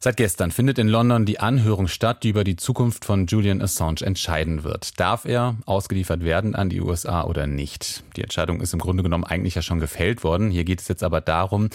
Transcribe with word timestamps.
Seit 0.00 0.16
gestern 0.16 0.52
findet 0.52 0.78
in 0.78 0.86
London 0.86 1.26
die 1.26 1.40
Anhörung 1.40 1.88
statt, 1.88 2.22
die 2.22 2.28
über 2.28 2.44
die 2.44 2.54
Zukunft 2.54 3.04
von 3.04 3.26
Julian 3.26 3.60
Assange 3.60 4.02
entscheiden 4.02 4.62
wird. 4.62 5.00
Darf 5.00 5.24
er 5.24 5.56
ausgeliefert 5.66 6.22
werden 6.22 6.54
an 6.54 6.68
die 6.68 6.80
USA 6.80 7.24
oder 7.24 7.48
nicht? 7.48 8.04
Die 8.14 8.22
Entscheidung 8.22 8.60
ist 8.60 8.72
im 8.72 8.78
Grunde 8.78 9.02
genommen 9.02 9.24
eigentlich 9.24 9.56
ja 9.56 9.62
schon 9.62 9.80
gefällt 9.80 10.22
worden. 10.22 10.52
Hier 10.52 10.62
geht 10.62 10.80
es 10.80 10.86
jetzt 10.86 11.02
aber 11.02 11.20
darum, 11.20 11.68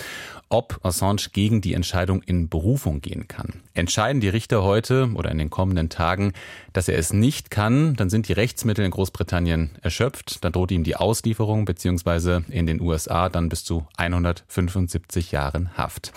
ob 0.48 0.80
Assange 0.84 1.24
gegen 1.34 1.60
die 1.60 1.74
Entscheidung 1.74 2.24
in 2.24 2.48
Berufung 2.48 3.02
gehen 3.02 3.28
kann. 3.28 3.56
Entscheiden 3.74 4.22
die 4.22 4.30
Richter 4.30 4.64
heute 4.64 5.10
oder 5.16 5.30
in 5.30 5.38
den 5.38 5.50
kommenden 5.50 5.90
Tagen, 5.90 6.32
dass 6.72 6.88
er 6.88 6.98
es 6.98 7.12
nicht 7.12 7.52
kann, 7.52 7.96
dann 7.96 8.10
sind 8.10 8.30
die 8.30 8.34
Rechtsmittel 8.34 8.86
in 8.86 8.92
Großbritannien 8.92 9.72
erschöpft. 9.82 10.46
Dann 10.46 10.54
droht 10.54 10.72
ihm 10.72 10.86
die 10.86 10.96
Auslieferung 10.96 11.66
beziehungsweise 11.66 12.46
in 12.48 12.68
den 12.68 12.80
USA 12.80 13.28
dann 13.28 13.50
bis 13.50 13.66
zu 13.66 13.86
175 13.98 15.34
Jahren 15.34 15.78
Haft. 15.78 16.14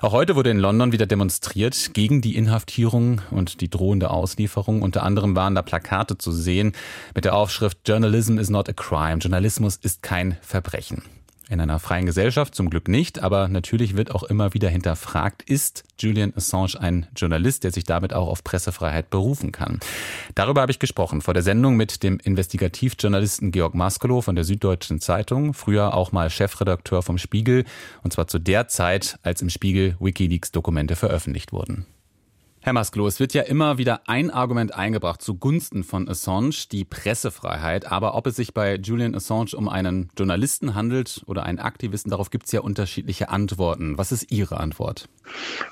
Auch 0.00 0.12
heute 0.12 0.36
wurde 0.36 0.50
in 0.50 0.58
London 0.58 0.92
wieder 0.92 1.06
demonstriert 1.06 1.39
gegen 1.92 2.20
die 2.20 2.36
Inhaftierung 2.36 3.22
und 3.30 3.60
die 3.60 3.70
drohende 3.70 4.10
Auslieferung. 4.10 4.82
Unter 4.82 5.02
anderem 5.02 5.34
waren 5.36 5.54
da 5.54 5.62
Plakate 5.62 6.18
zu 6.18 6.32
sehen 6.32 6.72
mit 7.14 7.24
der 7.24 7.34
Aufschrift 7.34 7.78
Journalism 7.86 8.38
is 8.38 8.50
not 8.50 8.68
a 8.68 8.72
crime. 8.72 9.18
Journalismus 9.18 9.76
ist 9.76 10.02
kein 10.02 10.36
Verbrechen. 10.42 11.02
In 11.50 11.60
einer 11.60 11.80
freien 11.80 12.06
Gesellschaft 12.06 12.54
zum 12.54 12.70
Glück 12.70 12.86
nicht, 12.86 13.24
aber 13.24 13.48
natürlich 13.48 13.96
wird 13.96 14.14
auch 14.14 14.22
immer 14.22 14.54
wieder 14.54 14.68
hinterfragt, 14.68 15.42
ist 15.42 15.82
Julian 15.98 16.32
Assange 16.36 16.80
ein 16.80 17.08
Journalist, 17.16 17.64
der 17.64 17.72
sich 17.72 17.82
damit 17.82 18.12
auch 18.12 18.28
auf 18.28 18.44
Pressefreiheit 18.44 19.10
berufen 19.10 19.50
kann. 19.50 19.80
Darüber 20.36 20.60
habe 20.60 20.70
ich 20.70 20.78
gesprochen 20.78 21.22
vor 21.22 21.34
der 21.34 21.42
Sendung 21.42 21.74
mit 21.74 22.04
dem 22.04 22.20
Investigativjournalisten 22.20 23.50
Georg 23.50 23.74
Maskelow 23.74 24.22
von 24.22 24.36
der 24.36 24.44
Süddeutschen 24.44 25.00
Zeitung, 25.00 25.52
früher 25.52 25.92
auch 25.94 26.12
mal 26.12 26.30
Chefredakteur 26.30 27.02
vom 27.02 27.18
Spiegel, 27.18 27.64
und 28.04 28.12
zwar 28.12 28.28
zu 28.28 28.38
der 28.38 28.68
Zeit, 28.68 29.18
als 29.24 29.42
im 29.42 29.50
Spiegel 29.50 29.96
Wikileaks 29.98 30.52
Dokumente 30.52 30.94
veröffentlicht 30.94 31.52
wurden. 31.52 31.84
Herr 32.62 32.74
Masklo, 32.74 33.06
es 33.06 33.18
wird 33.18 33.32
ja 33.32 33.40
immer 33.40 33.78
wieder 33.78 34.02
ein 34.06 34.30
Argument 34.30 34.74
eingebracht 34.74 35.22
zugunsten 35.22 35.82
von 35.82 36.06
Assange, 36.10 36.66
die 36.70 36.84
Pressefreiheit. 36.84 37.90
Aber 37.90 38.14
ob 38.14 38.26
es 38.26 38.36
sich 38.36 38.52
bei 38.52 38.74
Julian 38.74 39.14
Assange 39.14 39.56
um 39.56 39.66
einen 39.66 40.10
Journalisten 40.18 40.74
handelt 40.74 41.22
oder 41.24 41.44
einen 41.44 41.58
Aktivisten, 41.58 42.10
darauf 42.10 42.28
gibt 42.28 42.44
es 42.44 42.52
ja 42.52 42.60
unterschiedliche 42.60 43.30
Antworten. 43.30 43.96
Was 43.96 44.12
ist 44.12 44.30
Ihre 44.30 44.60
Antwort? 44.60 45.08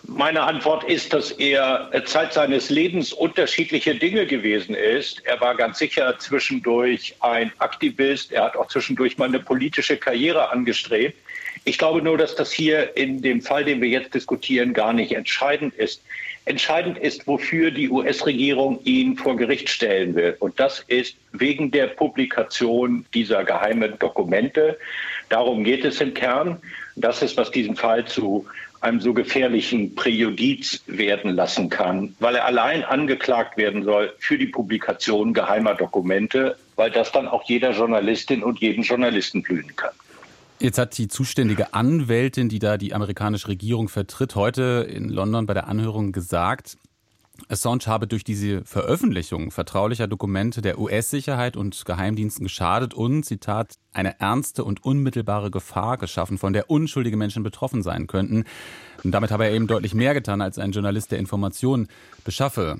Meine 0.04 0.44
Antwort 0.44 0.82
ist, 0.84 1.12
dass 1.12 1.30
er 1.30 1.90
Zeit 2.06 2.32
seines 2.32 2.70
Lebens 2.70 3.12
unterschiedliche 3.12 3.94
Dinge 3.94 4.26
gewesen 4.26 4.74
ist. 4.74 5.20
Er 5.26 5.42
war 5.42 5.56
ganz 5.56 5.78
sicher 5.78 6.18
zwischendurch 6.18 7.16
ein 7.20 7.52
Aktivist. 7.58 8.32
Er 8.32 8.44
hat 8.44 8.56
auch 8.56 8.68
zwischendurch 8.68 9.18
mal 9.18 9.28
eine 9.28 9.40
politische 9.40 9.98
Karriere 9.98 10.50
angestrebt. 10.50 11.18
Ich 11.64 11.76
glaube 11.76 12.00
nur, 12.00 12.16
dass 12.16 12.34
das 12.34 12.50
hier 12.50 12.96
in 12.96 13.20
dem 13.20 13.42
Fall, 13.42 13.62
den 13.62 13.82
wir 13.82 13.88
jetzt 13.90 14.14
diskutieren, 14.14 14.72
gar 14.72 14.94
nicht 14.94 15.12
entscheidend 15.12 15.74
ist. 15.74 16.02
Entscheidend 16.48 16.96
ist, 16.98 17.26
wofür 17.26 17.70
die 17.70 17.90
US-Regierung 17.90 18.80
ihn 18.84 19.16
vor 19.16 19.36
Gericht 19.36 19.68
stellen 19.68 20.14
will. 20.14 20.36
Und 20.40 20.58
das 20.58 20.80
ist 20.86 21.16
wegen 21.32 21.70
der 21.70 21.88
Publikation 21.88 23.04
dieser 23.12 23.44
geheimen 23.44 23.98
Dokumente. 23.98 24.78
Darum 25.28 25.62
geht 25.62 25.84
es 25.84 26.00
im 26.00 26.14
Kern. 26.14 26.58
Das 26.96 27.20
ist, 27.22 27.36
was 27.36 27.50
diesen 27.50 27.76
Fall 27.76 28.06
zu 28.06 28.46
einem 28.80 29.00
so 29.00 29.12
gefährlichen 29.12 29.94
Präjudiz 29.94 30.82
werden 30.86 31.32
lassen 31.34 31.68
kann, 31.68 32.14
weil 32.20 32.36
er 32.36 32.46
allein 32.46 32.84
angeklagt 32.84 33.56
werden 33.56 33.82
soll 33.82 34.14
für 34.18 34.38
die 34.38 34.46
Publikation 34.46 35.34
geheimer 35.34 35.74
Dokumente, 35.74 36.56
weil 36.76 36.90
das 36.90 37.12
dann 37.12 37.28
auch 37.28 37.42
jeder 37.44 37.72
Journalistin 37.72 38.42
und 38.42 38.60
jedem 38.60 38.84
Journalisten 38.84 39.42
blühen 39.42 39.74
kann. 39.76 39.92
Jetzt 40.60 40.78
hat 40.78 40.98
die 40.98 41.06
zuständige 41.06 41.72
Anwältin, 41.72 42.48
die 42.48 42.58
da 42.58 42.78
die 42.78 42.92
amerikanische 42.92 43.46
Regierung 43.46 43.88
vertritt, 43.88 44.34
heute 44.34 44.88
in 44.90 45.08
London 45.08 45.46
bei 45.46 45.54
der 45.54 45.68
Anhörung 45.68 46.10
gesagt, 46.10 46.76
Assange 47.48 47.86
habe 47.86 48.08
durch 48.08 48.24
diese 48.24 48.64
Veröffentlichung 48.64 49.52
vertraulicher 49.52 50.08
Dokumente 50.08 50.60
der 50.60 50.80
US-Sicherheit 50.80 51.56
und 51.56 51.84
Geheimdiensten 51.84 52.44
geschadet 52.44 52.92
und, 52.92 53.22
Zitat, 53.22 53.74
eine 53.92 54.18
ernste 54.18 54.64
und 54.64 54.84
unmittelbare 54.84 55.52
Gefahr 55.52 55.96
geschaffen, 55.96 56.38
von 56.38 56.52
der 56.52 56.68
unschuldige 56.68 57.16
Menschen 57.16 57.44
betroffen 57.44 57.84
sein 57.84 58.08
könnten. 58.08 58.44
Und 59.04 59.12
damit 59.12 59.30
habe 59.30 59.44
er 59.44 59.52
eben 59.52 59.68
deutlich 59.68 59.94
mehr 59.94 60.14
getan 60.14 60.40
als 60.40 60.58
ein 60.58 60.72
Journalist, 60.72 61.12
der 61.12 61.20
Informationen 61.20 61.86
beschaffe. 62.24 62.78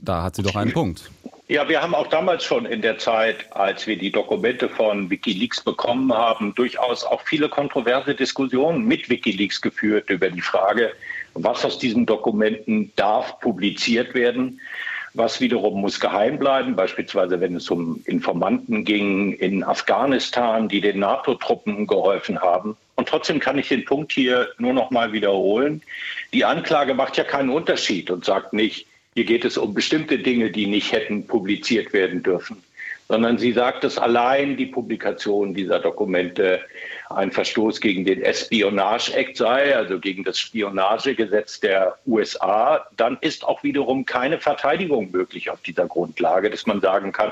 Da 0.00 0.22
hat 0.22 0.36
sie 0.36 0.42
doch 0.42 0.56
einen 0.56 0.72
Punkt. 0.72 1.10
Ja, 1.46 1.68
wir 1.68 1.82
haben 1.82 1.94
auch 1.94 2.06
damals 2.06 2.42
schon 2.42 2.64
in 2.64 2.80
der 2.80 2.96
Zeit, 2.96 3.44
als 3.50 3.86
wir 3.86 3.98
die 3.98 4.10
Dokumente 4.10 4.66
von 4.66 5.10
Wikileaks 5.10 5.60
bekommen 5.60 6.10
haben, 6.10 6.54
durchaus 6.54 7.04
auch 7.04 7.20
viele 7.26 7.50
kontroverse 7.50 8.14
Diskussionen 8.14 8.86
mit 8.86 9.10
Wikileaks 9.10 9.60
geführt 9.60 10.08
über 10.08 10.30
die 10.30 10.40
Frage, 10.40 10.92
was 11.34 11.62
aus 11.62 11.78
diesen 11.78 12.06
Dokumenten 12.06 12.92
darf 12.96 13.40
publiziert 13.40 14.14
werden, 14.14 14.58
was 15.12 15.38
wiederum 15.42 15.82
muss 15.82 16.00
geheim 16.00 16.38
bleiben, 16.38 16.76
beispielsweise 16.76 17.38
wenn 17.42 17.56
es 17.56 17.68
um 17.68 18.00
Informanten 18.06 18.86
ging 18.86 19.34
in 19.34 19.62
Afghanistan, 19.64 20.66
die 20.66 20.80
den 20.80 20.98
NATO-Truppen 21.00 21.86
geholfen 21.86 22.40
haben. 22.40 22.74
Und 22.96 23.08
trotzdem 23.08 23.38
kann 23.38 23.58
ich 23.58 23.68
den 23.68 23.84
Punkt 23.84 24.12
hier 24.12 24.48
nur 24.56 24.72
noch 24.72 24.90
mal 24.90 25.12
wiederholen. 25.12 25.82
Die 26.32 26.46
Anklage 26.46 26.94
macht 26.94 27.18
ja 27.18 27.24
keinen 27.24 27.50
Unterschied 27.50 28.10
und 28.10 28.24
sagt 28.24 28.54
nicht, 28.54 28.86
hier 29.14 29.24
geht 29.24 29.44
es 29.44 29.56
um 29.56 29.74
bestimmte 29.74 30.18
Dinge, 30.18 30.50
die 30.50 30.66
nicht 30.66 30.92
hätten 30.92 31.26
publiziert 31.26 31.92
werden 31.92 32.22
dürfen, 32.22 32.62
sondern 33.08 33.38
sie 33.38 33.52
sagt, 33.52 33.84
dass 33.84 33.96
allein 33.96 34.56
die 34.56 34.66
Publikation 34.66 35.54
dieser 35.54 35.78
Dokumente 35.78 36.60
ein 37.10 37.30
Verstoß 37.30 37.80
gegen 37.80 38.04
den 38.04 38.22
Espionage 38.22 39.14
Act 39.14 39.36
sei, 39.36 39.76
also 39.76 40.00
gegen 40.00 40.24
das 40.24 40.38
Spionagegesetz 40.38 41.60
der 41.60 41.96
USA, 42.06 42.86
dann 42.96 43.18
ist 43.20 43.44
auch 43.44 43.62
wiederum 43.62 44.04
keine 44.04 44.40
Verteidigung 44.40 45.10
möglich 45.12 45.50
auf 45.50 45.60
dieser 45.60 45.86
Grundlage, 45.86 46.50
dass 46.50 46.66
man 46.66 46.80
sagen 46.80 47.12
kann, 47.12 47.30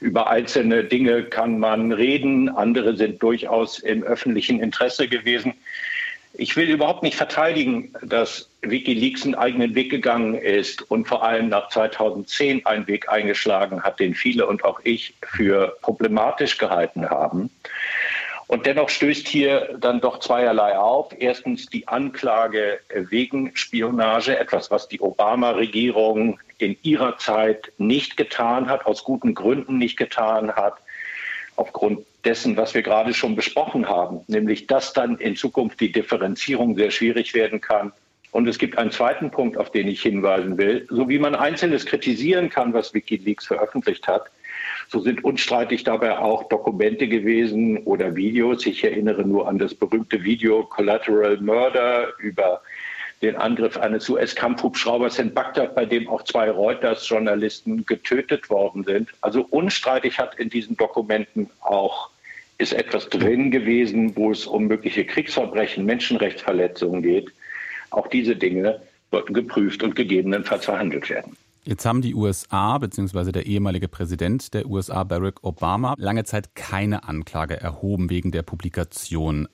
über 0.00 0.28
einzelne 0.28 0.84
Dinge 0.84 1.24
kann 1.24 1.58
man 1.58 1.90
reden, 1.90 2.48
andere 2.48 2.96
sind 2.96 3.22
durchaus 3.22 3.78
im 3.80 4.02
öffentlichen 4.04 4.60
Interesse 4.60 5.08
gewesen. 5.08 5.54
Ich 6.36 6.56
will 6.56 6.68
überhaupt 6.68 7.04
nicht 7.04 7.16
verteidigen, 7.16 7.94
dass 8.02 8.50
Wikileaks 8.60 9.24
einen 9.24 9.36
eigenen 9.36 9.76
Weg 9.76 9.90
gegangen 9.90 10.34
ist 10.34 10.82
und 10.90 11.06
vor 11.06 11.22
allem 11.22 11.48
nach 11.48 11.68
2010 11.68 12.66
einen 12.66 12.88
Weg 12.88 13.08
eingeschlagen 13.08 13.82
hat, 13.82 14.00
den 14.00 14.14
viele 14.14 14.46
und 14.46 14.64
auch 14.64 14.80
ich 14.82 15.14
für 15.22 15.76
problematisch 15.80 16.58
gehalten 16.58 17.08
haben. 17.08 17.50
Und 18.48 18.66
dennoch 18.66 18.88
stößt 18.88 19.28
hier 19.28 19.76
dann 19.78 20.00
doch 20.00 20.18
zweierlei 20.18 20.76
auf. 20.76 21.14
Erstens 21.16 21.66
die 21.66 21.86
Anklage 21.86 22.80
wegen 22.92 23.56
Spionage, 23.56 24.36
etwas, 24.36 24.72
was 24.72 24.88
die 24.88 25.00
Obama-Regierung 25.00 26.40
in 26.58 26.76
ihrer 26.82 27.16
Zeit 27.16 27.72
nicht 27.78 28.16
getan 28.16 28.68
hat, 28.68 28.86
aus 28.86 29.04
guten 29.04 29.34
Gründen 29.34 29.78
nicht 29.78 29.96
getan 29.96 30.52
hat 30.52 30.74
aufgrund 31.56 32.04
dessen, 32.24 32.56
was 32.56 32.74
wir 32.74 32.82
gerade 32.82 33.14
schon 33.14 33.36
besprochen 33.36 33.88
haben, 33.88 34.20
nämlich 34.26 34.66
dass 34.66 34.92
dann 34.92 35.18
in 35.18 35.36
Zukunft 35.36 35.80
die 35.80 35.92
Differenzierung 35.92 36.76
sehr 36.76 36.90
schwierig 36.90 37.34
werden 37.34 37.60
kann. 37.60 37.92
Und 38.32 38.48
es 38.48 38.58
gibt 38.58 38.78
einen 38.78 38.90
zweiten 38.90 39.30
Punkt, 39.30 39.56
auf 39.56 39.70
den 39.70 39.86
ich 39.86 40.02
hinweisen 40.02 40.58
will. 40.58 40.86
So 40.90 41.08
wie 41.08 41.20
man 41.20 41.36
Einzelnes 41.36 41.86
kritisieren 41.86 42.50
kann, 42.50 42.74
was 42.74 42.92
Wikileaks 42.92 43.46
veröffentlicht 43.46 44.08
hat, 44.08 44.24
so 44.88 45.00
sind 45.00 45.24
unstreitig 45.24 45.84
dabei 45.84 46.18
auch 46.18 46.48
Dokumente 46.48 47.08
gewesen 47.08 47.78
oder 47.84 48.16
Videos. 48.16 48.66
Ich 48.66 48.84
erinnere 48.84 49.22
nur 49.22 49.48
an 49.48 49.58
das 49.58 49.74
berühmte 49.74 50.22
Video 50.24 50.64
Collateral 50.64 51.36
Murder 51.38 52.08
über 52.18 52.60
den 53.22 53.36
Angriff 53.36 53.76
eines 53.76 54.08
US-Kampfhubschraubers 54.08 55.18
in 55.18 55.32
Bagdad, 55.32 55.74
bei 55.74 55.86
dem 55.86 56.08
auch 56.08 56.22
zwei 56.24 56.50
Reuters-Journalisten 56.50 57.86
getötet 57.86 58.50
worden 58.50 58.84
sind. 58.84 59.10
Also 59.20 59.46
unstreitig 59.48 60.18
hat 60.18 60.34
in 60.38 60.50
diesen 60.50 60.76
Dokumenten 60.76 61.48
auch 61.60 62.10
ist 62.58 62.72
etwas 62.72 63.08
drin 63.08 63.50
gewesen, 63.50 64.14
wo 64.16 64.30
es 64.30 64.46
um 64.46 64.66
mögliche 64.66 65.04
Kriegsverbrechen, 65.04 65.84
Menschenrechtsverletzungen 65.84 67.02
geht. 67.02 67.32
Auch 67.90 68.06
diese 68.08 68.36
Dinge 68.36 68.80
sollten 69.10 69.34
geprüft 69.34 69.82
und 69.82 69.96
gegebenenfalls 69.96 70.64
verhandelt 70.64 71.10
werden. 71.10 71.36
Jetzt 71.64 71.86
haben 71.86 72.02
die 72.02 72.14
USA 72.14 72.78
bzw. 72.78 73.32
der 73.32 73.46
ehemalige 73.46 73.88
Präsident 73.88 74.52
der 74.52 74.66
USA, 74.66 75.02
Barack 75.04 75.42
Obama, 75.42 75.94
lange 75.96 76.24
Zeit 76.24 76.54
keine 76.54 77.08
Anklage 77.08 77.58
erhoben 77.58 78.10
wegen 78.10 78.30
der 78.32 78.42
Publikation 78.42 79.48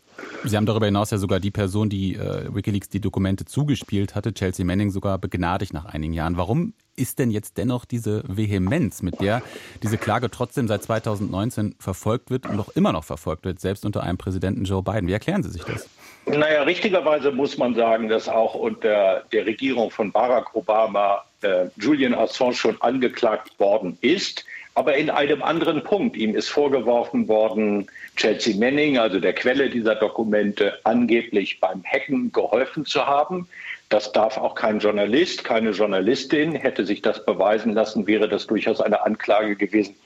Sie 0.45 0.57
haben 0.57 0.67
darüber 0.67 0.87
hinaus 0.87 1.11
ja 1.11 1.19
sogar 1.19 1.39
die 1.39 1.51
Person, 1.51 1.89
die 1.89 2.15
äh, 2.15 2.55
Wikileaks 2.55 2.89
die 2.89 3.01
Dokumente 3.01 3.45
zugespielt 3.45 4.15
hatte, 4.15 4.33
Chelsea 4.33 4.65
Manning, 4.65 4.91
sogar 4.91 5.19
begnadigt 5.19 5.73
nach 5.73 5.85
einigen 5.85 6.12
Jahren. 6.12 6.37
Warum 6.37 6.73
ist 6.97 7.19
denn 7.19 7.31
jetzt 7.31 7.59
dennoch 7.59 7.85
diese 7.85 8.23
Vehemenz, 8.27 9.03
mit 9.03 9.21
der 9.21 9.43
diese 9.83 9.99
Klage 9.99 10.31
trotzdem 10.31 10.67
seit 10.67 10.83
2019 10.83 11.77
verfolgt 11.79 12.31
wird 12.31 12.47
und 12.47 12.57
noch 12.57 12.71
immer 12.71 12.93
noch 12.93 13.05
verfolgt 13.05 13.45
wird, 13.45 13.61
selbst 13.61 13.85
unter 13.85 14.03
einem 14.03 14.19
Präsidenten 14.19 14.65
Joe 14.65 14.83
Biden? 14.83 15.09
Wie 15.09 15.12
erklären 15.12 15.43
Sie 15.43 15.51
sich 15.51 15.65
das? 15.65 15.89
Naja, 16.27 16.62
richtigerweise 16.62 17.31
muss 17.33 17.59
man 17.59 17.75
sagen, 17.75 18.09
dass 18.09 18.29
auch 18.29 18.55
unter 18.55 19.25
der 19.33 19.47
Regierung 19.47 19.91
von 19.91 20.11
Barack 20.12 20.55
Obama 20.55 21.23
äh, 21.42 21.66
Julian 21.76 22.14
Assange 22.14 22.54
schon 22.54 22.81
angeklagt 22.82 23.58
worden 23.58 23.98
ist 24.00 24.44
aber 24.75 24.96
in 24.96 25.10
einem 25.10 25.42
anderen 25.42 25.82
Punkt. 25.82 26.16
Ihm 26.16 26.34
ist 26.34 26.48
vorgeworfen 26.48 27.28
worden, 27.28 27.87
Chelsea 28.16 28.56
Manning, 28.56 28.98
also 28.98 29.20
der 29.20 29.34
Quelle 29.34 29.69
dieser 29.69 29.94
Dokumente, 29.94 30.78
angeblich 30.84 31.60
beim 31.60 31.82
Hacken 31.84 32.32
geholfen 32.32 32.84
zu 32.84 33.06
haben. 33.06 33.48
Das 33.88 34.12
darf 34.12 34.38
auch 34.38 34.54
kein 34.54 34.78
Journalist, 34.78 35.44
keine 35.44 35.70
Journalistin. 35.70 36.54
Hätte 36.54 36.87
sich 36.87 37.02
das 37.02 37.25
beweisen 37.26 37.75
lassen, 37.75 38.06
wäre 38.06 38.28
das 38.28 38.46
durchaus 38.46 38.81
eine 38.81 39.04
Anklage 39.04 39.56
gewesen, 39.56 39.96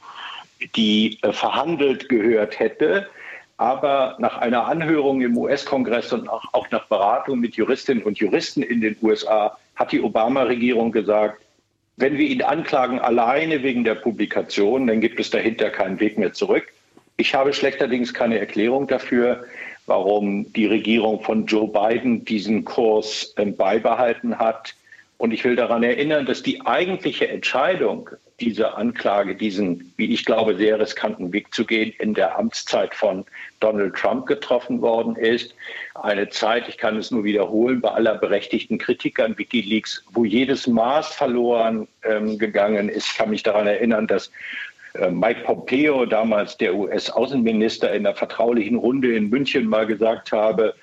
die 0.74 1.18
äh, 1.22 1.32
verhandelt 1.32 2.08
gehört 2.08 2.58
hätte. 2.58 3.06
Aber 3.56 4.16
nach 4.18 4.38
einer 4.38 4.66
Anhörung 4.66 5.20
im 5.20 5.36
US-Kongress 5.36 6.12
und 6.12 6.28
auch 6.28 6.70
nach 6.70 6.86
Beratung 6.86 7.38
mit 7.38 7.54
Juristinnen 7.54 8.02
und 8.02 8.18
Juristen 8.18 8.62
in 8.62 8.80
den 8.80 8.96
USA 9.00 9.56
hat 9.76 9.92
die 9.92 10.00
Obama-Regierung 10.00 10.90
gesagt, 10.90 11.42
wenn 11.96 12.18
wir 12.18 12.26
ihn 12.26 12.42
anklagen 12.42 12.98
alleine 12.98 13.62
wegen 13.62 13.84
der 13.84 13.94
Publikation, 13.94 14.88
dann 14.88 15.00
gibt 15.00 15.20
es 15.20 15.30
dahinter 15.30 15.70
keinen 15.70 16.00
Weg 16.00 16.18
mehr 16.18 16.32
zurück. 16.32 16.66
Ich 17.16 17.34
habe 17.34 17.52
schlechterdings 17.52 18.12
keine 18.12 18.40
Erklärung 18.40 18.88
dafür, 18.88 19.44
warum 19.86 20.52
die 20.52 20.66
Regierung 20.66 21.22
von 21.22 21.46
Joe 21.46 21.68
Biden 21.68 22.24
diesen 22.24 22.64
Kurs 22.64 23.32
äh, 23.36 23.46
beibehalten 23.46 24.38
hat. 24.38 24.74
Und 25.18 25.32
ich 25.32 25.44
will 25.44 25.54
daran 25.54 25.84
erinnern, 25.84 26.26
dass 26.26 26.42
die 26.42 26.66
eigentliche 26.66 27.28
Entscheidung, 27.28 28.10
diese 28.40 28.74
Anklage, 28.74 29.36
diesen, 29.36 29.92
wie 29.96 30.12
ich 30.12 30.24
glaube, 30.24 30.56
sehr 30.56 30.78
riskanten 30.80 31.32
Weg 31.32 31.54
zu 31.54 31.64
gehen, 31.64 31.92
in 31.98 32.14
der 32.14 32.36
Amtszeit 32.36 32.94
von 32.94 33.24
Donald 33.60 33.94
Trump 33.94 34.26
getroffen 34.26 34.80
worden 34.80 35.14
ist. 35.16 35.54
Eine 35.94 36.28
Zeit, 36.28 36.68
ich 36.68 36.76
kann 36.76 36.96
es 36.96 37.10
nur 37.10 37.24
wiederholen, 37.24 37.80
bei 37.80 37.90
aller 37.90 38.16
berechtigten 38.16 38.78
Kritik 38.78 39.20
an 39.20 39.38
Wikileaks, 39.38 40.04
wo 40.12 40.24
jedes 40.24 40.66
Maß 40.66 41.14
verloren 41.14 41.86
ähm, 42.02 42.38
gegangen 42.38 42.88
ist. 42.88 43.12
Ich 43.12 43.16
kann 43.16 43.30
mich 43.30 43.44
daran 43.44 43.68
erinnern, 43.68 44.08
dass 44.08 44.32
äh, 44.94 45.10
Mike 45.10 45.42
Pompeo, 45.44 46.04
damals 46.04 46.56
der 46.56 46.74
US-Außenminister, 46.74 47.92
in 47.92 48.02
der 48.02 48.14
vertraulichen 48.14 48.76
Runde 48.76 49.14
in 49.14 49.30
München 49.30 49.68
mal 49.68 49.86
gesagt 49.86 50.32
habe, 50.32 50.74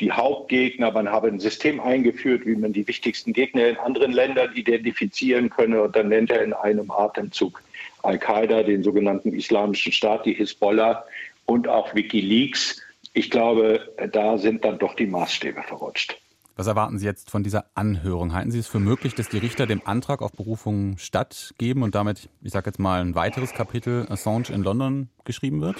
die 0.00 0.12
Hauptgegner, 0.12 0.92
man 0.92 1.08
habe 1.08 1.28
ein 1.28 1.40
System 1.40 1.80
eingeführt, 1.80 2.46
wie 2.46 2.54
man 2.54 2.72
die 2.72 2.86
wichtigsten 2.86 3.32
Gegner 3.32 3.68
in 3.68 3.76
anderen 3.78 4.12
Ländern 4.12 4.54
identifizieren 4.54 5.50
könne. 5.50 5.82
Und 5.82 5.96
dann 5.96 6.08
nennt 6.08 6.30
er 6.30 6.42
in 6.42 6.52
einem 6.52 6.90
Atemzug 6.90 7.62
Al-Qaida, 8.02 8.62
den 8.62 8.84
sogenannten 8.84 9.32
Islamischen 9.32 9.92
Staat, 9.92 10.24
die 10.24 10.34
Hisbollah 10.34 11.04
und 11.46 11.66
auch 11.66 11.94
Wikileaks. 11.94 12.80
Ich 13.12 13.30
glaube, 13.30 13.92
da 14.12 14.38
sind 14.38 14.64
dann 14.64 14.78
doch 14.78 14.94
die 14.94 15.06
Maßstäbe 15.06 15.62
verrutscht. 15.62 16.16
Was 16.54 16.66
erwarten 16.66 16.98
Sie 16.98 17.06
jetzt 17.06 17.30
von 17.30 17.44
dieser 17.44 17.66
Anhörung? 17.74 18.34
Halten 18.34 18.50
Sie 18.50 18.58
es 18.58 18.66
für 18.66 18.80
möglich, 18.80 19.14
dass 19.14 19.28
die 19.28 19.38
Richter 19.38 19.66
dem 19.66 19.80
Antrag 19.84 20.22
auf 20.22 20.32
Berufung 20.32 20.98
stattgeben 20.98 21.84
und 21.84 21.94
damit, 21.94 22.28
ich 22.42 22.50
sage 22.50 22.70
jetzt 22.70 22.80
mal, 22.80 23.00
ein 23.00 23.14
weiteres 23.14 23.52
Kapitel 23.52 24.06
Assange 24.10 24.48
in 24.52 24.64
London 24.64 25.08
geschrieben 25.24 25.60
wird? 25.60 25.76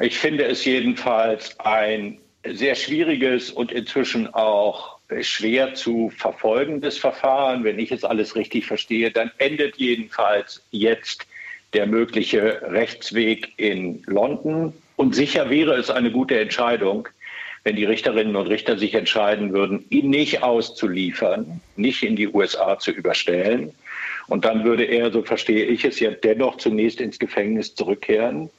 Ich 0.00 0.18
finde 0.18 0.44
es 0.44 0.64
jedenfalls 0.64 1.60
ein 1.60 2.18
sehr 2.52 2.74
schwieriges 2.74 3.50
und 3.50 3.72
inzwischen 3.72 4.32
auch 4.34 4.96
schwer 5.20 5.74
zu 5.74 6.10
verfolgendes 6.10 6.98
Verfahren. 6.98 7.64
Wenn 7.64 7.78
ich 7.78 7.92
es 7.92 8.04
alles 8.04 8.34
richtig 8.36 8.66
verstehe, 8.66 9.10
dann 9.10 9.30
endet 9.38 9.76
jedenfalls 9.76 10.62
jetzt 10.70 11.26
der 11.72 11.86
mögliche 11.86 12.62
Rechtsweg 12.62 13.52
in 13.56 14.02
London. 14.06 14.72
Und 14.96 15.14
sicher 15.14 15.50
wäre 15.50 15.74
es 15.74 15.90
eine 15.90 16.10
gute 16.10 16.40
Entscheidung, 16.40 17.08
wenn 17.64 17.76
die 17.76 17.84
Richterinnen 17.84 18.36
und 18.36 18.46
Richter 18.46 18.78
sich 18.78 18.94
entscheiden 18.94 19.52
würden, 19.52 19.84
ihn 19.90 20.10
nicht 20.10 20.42
auszuliefern, 20.42 21.60
nicht 21.76 22.02
in 22.02 22.16
die 22.16 22.28
USA 22.28 22.78
zu 22.78 22.92
überstellen. 22.92 23.72
Und 24.28 24.44
dann 24.44 24.64
würde 24.64 24.84
er, 24.84 25.10
so 25.10 25.22
verstehe 25.22 25.64
ich 25.66 25.84
es, 25.84 26.00
ja 26.00 26.10
dennoch 26.10 26.56
zunächst 26.58 27.00
ins 27.00 27.18
Gefängnis 27.18 27.74
zurückkehren. 27.74 28.50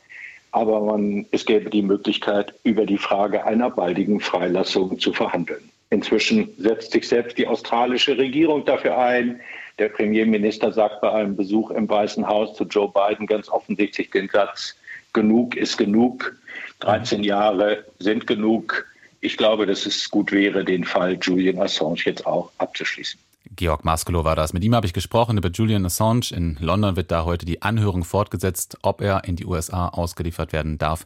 Aber 0.51 0.81
man, 0.81 1.25
es 1.31 1.45
gäbe 1.45 1.69
die 1.69 1.81
Möglichkeit, 1.81 2.53
über 2.63 2.85
die 2.85 2.97
Frage 2.97 3.45
einer 3.45 3.69
baldigen 3.69 4.19
Freilassung 4.19 4.97
zu 4.99 5.13
verhandeln. 5.13 5.69
Inzwischen 5.89 6.49
setzt 6.57 6.91
sich 6.91 7.07
selbst 7.07 7.37
die 7.37 7.47
australische 7.47 8.17
Regierung 8.17 8.65
dafür 8.65 8.97
ein. 8.97 9.39
Der 9.79 9.89
Premierminister 9.89 10.71
sagt 10.71 11.01
bei 11.01 11.11
einem 11.11 11.35
Besuch 11.35 11.71
im 11.71 11.87
Weißen 11.87 12.27
Haus 12.27 12.55
zu 12.55 12.65
Joe 12.65 12.91
Biden 12.91 13.27
ganz 13.27 13.47
offensichtlich 13.49 14.09
den 14.09 14.27
Satz, 14.27 14.75
genug 15.13 15.55
ist 15.55 15.77
genug, 15.77 16.35
13 16.79 17.23
Jahre 17.23 17.85
sind 17.99 18.27
genug. 18.27 18.85
Ich 19.21 19.37
glaube, 19.37 19.65
dass 19.65 19.85
es 19.85 20.09
gut 20.09 20.31
wäre, 20.31 20.63
den 20.63 20.83
Fall 20.83 21.17
Julian 21.21 21.59
Assange 21.59 22.01
jetzt 22.05 22.25
auch 22.25 22.51
abzuschließen. 22.57 23.19
Georg 23.57 23.83
Maskelow 23.83 24.23
war 24.23 24.35
das. 24.35 24.53
Mit 24.53 24.63
ihm 24.63 24.73
habe 24.73 24.87
ich 24.87 24.93
gesprochen 24.93 25.37
über 25.37 25.49
Julian 25.49 25.85
Assange. 25.85 26.31
In 26.31 26.57
London 26.61 26.95
wird 26.95 27.11
da 27.11 27.25
heute 27.25 27.45
die 27.45 27.61
Anhörung 27.61 28.05
fortgesetzt, 28.05 28.77
ob 28.83 29.01
er 29.01 29.25
in 29.25 29.35
die 29.35 29.45
USA 29.45 29.89
ausgeliefert 29.89 30.53
werden 30.53 30.77
darf 30.77 31.05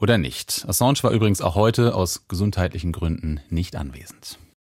oder 0.00 0.18
nicht. 0.18 0.64
Assange 0.66 1.02
war 1.02 1.12
übrigens 1.12 1.40
auch 1.40 1.54
heute 1.54 1.94
aus 1.94 2.26
gesundheitlichen 2.26 2.90
Gründen 2.90 3.40
nicht 3.50 3.76
anwesend. 3.76 4.38